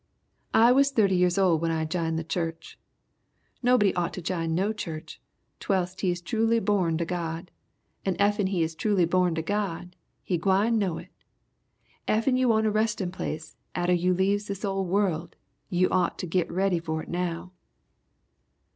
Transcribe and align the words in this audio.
"I 0.55 0.71
was 0.71 0.89
thirty 0.89 1.15
years 1.15 1.37
old 1.37 1.61
when 1.61 1.69
I 1.69 1.85
jined 1.85 2.17
the 2.17 2.23
church. 2.23 2.79
Nobody 3.61 3.93
ought 3.93 4.13
to 4.15 4.21
jine 4.23 4.55
no 4.55 4.73
church 4.73 5.21
twels't 5.59 6.01
he 6.01 6.09
is 6.09 6.21
truly 6.23 6.57
borned 6.59 7.01
of 7.01 7.07
God, 7.07 7.51
and 8.03 8.15
effen 8.19 8.47
he 8.47 8.63
is 8.63 8.73
truly 8.73 9.05
borned 9.05 9.37
of 9.37 9.45
God 9.45 9.95
he 10.23 10.39
gwine 10.39 10.79
know 10.79 10.97
it. 10.97 11.09
Effen 12.07 12.35
you 12.35 12.49
want 12.49 12.65
a 12.65 12.71
restin' 12.71 13.11
place 13.11 13.55
atter 13.75 13.93
you 13.93 14.11
leaves 14.15 14.47
this 14.47 14.65
old 14.65 14.87
world 14.87 15.35
you 15.69 15.87
ought 15.91 16.17
to 16.17 16.25
git 16.25 16.51
ready 16.51 16.79
for 16.79 17.03
it 17.03 17.07
now! 17.07 17.51